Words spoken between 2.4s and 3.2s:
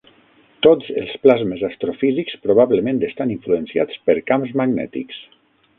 probablement